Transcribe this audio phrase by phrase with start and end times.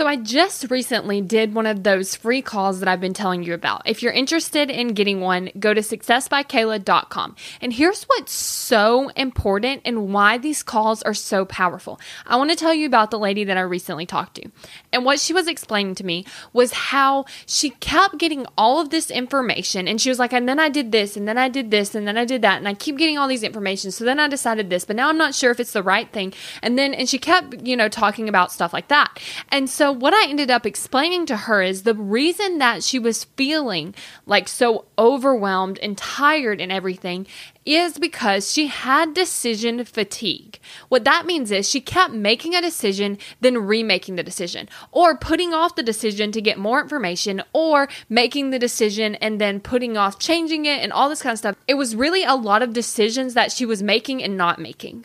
[0.00, 3.52] So, I just recently did one of those free calls that I've been telling you
[3.52, 3.82] about.
[3.84, 7.36] If you're interested in getting one, go to successbykayla.com.
[7.60, 12.00] And here's what's so important and why these calls are so powerful.
[12.26, 14.50] I want to tell you about the lady that I recently talked to.
[14.90, 19.10] And what she was explaining to me was how she kept getting all of this
[19.10, 19.86] information.
[19.86, 22.08] And she was like, and then I did this, and then I did this, and
[22.08, 22.56] then I did that.
[22.56, 23.90] And I keep getting all these information.
[23.90, 26.32] So then I decided this, but now I'm not sure if it's the right thing.
[26.62, 29.20] And then, and she kept, you know, talking about stuff like that.
[29.50, 33.24] And so, what I ended up explaining to her is the reason that she was
[33.24, 33.94] feeling
[34.26, 37.26] like so overwhelmed and tired and everything
[37.64, 40.58] is because she had decision fatigue.
[40.88, 45.54] What that means is she kept making a decision, then remaking the decision, or putting
[45.54, 50.18] off the decision to get more information, or making the decision and then putting off
[50.18, 51.56] changing it and all this kind of stuff.
[51.68, 55.04] It was really a lot of decisions that she was making and not making.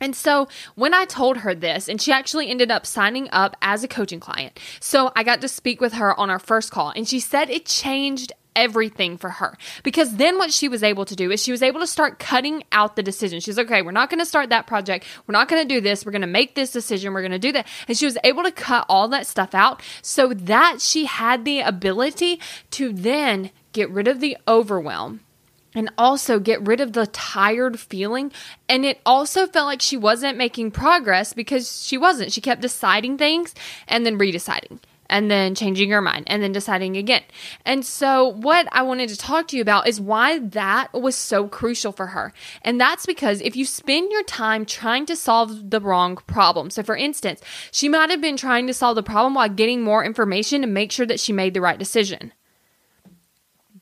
[0.00, 3.84] And so when I told her this, and she actually ended up signing up as
[3.84, 4.58] a coaching client.
[4.80, 7.66] So I got to speak with her on our first call, and she said it
[7.66, 11.62] changed everything for her because then what she was able to do is she was
[11.62, 13.40] able to start cutting out the decision.
[13.40, 15.06] She's okay, we're not going to start that project.
[15.26, 16.04] We're not going to do this.
[16.04, 17.12] We're going to make this decision.
[17.12, 17.66] We're going to do that.
[17.88, 21.60] And she was able to cut all that stuff out so that she had the
[21.60, 22.40] ability
[22.72, 25.20] to then get rid of the overwhelm
[25.74, 28.32] and also get rid of the tired feeling.
[28.68, 32.32] And it also felt like she wasn't making progress because she wasn't.
[32.32, 33.54] She kept deciding things
[33.86, 37.22] and then redeciding and then changing her mind and then deciding again.
[37.66, 41.48] And so, what I wanted to talk to you about is why that was so
[41.48, 42.32] crucial for her.
[42.62, 46.82] And that's because if you spend your time trying to solve the wrong problem, so
[46.82, 50.62] for instance, she might have been trying to solve the problem while getting more information
[50.62, 52.32] to make sure that she made the right decision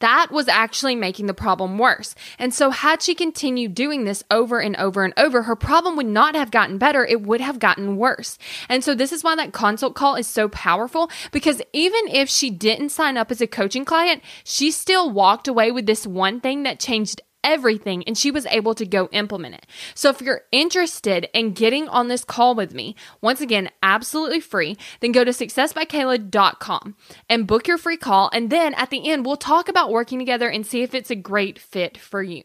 [0.00, 2.14] that was actually making the problem worse.
[2.38, 6.06] And so, had she continued doing this over and over and over, her problem would
[6.06, 8.38] not have gotten better, it would have gotten worse.
[8.68, 12.50] And so, this is why that consult call is so powerful because even if she
[12.50, 16.62] didn't sign up as a coaching client, she still walked away with this one thing
[16.62, 19.66] that changed everything and she was able to go implement it.
[19.94, 24.76] So if you're interested in getting on this call with me, once again, absolutely free,
[25.00, 26.96] then go to successbykayla.com
[27.28, 28.30] and book your free call.
[28.32, 31.16] And then at the end, we'll talk about working together and see if it's a
[31.16, 32.42] great fit for you.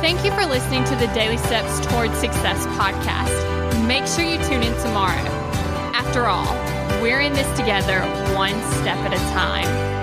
[0.00, 3.86] Thank you for listening to the Daily Steps Towards Success podcast.
[3.86, 5.24] Make sure you tune in tomorrow.
[5.92, 6.54] After all,
[7.02, 8.00] we're in this together,
[8.34, 9.97] one step at a time.